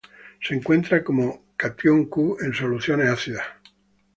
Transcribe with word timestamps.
Se 0.41 0.55
encuentra 0.55 1.03
como 1.03 1.43
catión 1.55 2.05
Cu 2.05 2.35
en 2.41 2.53
soluciones 2.55 3.07
ácidas. 3.07 3.45